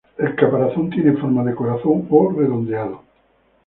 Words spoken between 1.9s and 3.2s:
o redondeado.